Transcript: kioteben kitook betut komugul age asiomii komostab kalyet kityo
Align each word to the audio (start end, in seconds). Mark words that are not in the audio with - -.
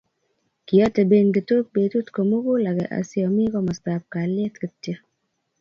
kioteben 0.67 1.27
kitook 1.35 1.65
betut 1.75 2.07
komugul 2.17 2.61
age 2.71 2.85
asiomii 3.01 3.53
komostab 3.55 4.01
kalyet 4.13 4.55
kityo 4.61 4.95